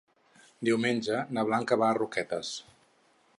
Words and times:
Diumenge 0.69 1.19
na 1.39 1.43
Blanca 1.51 1.79
va 1.83 1.91
a 1.91 1.99
Roquetes. 1.99 2.55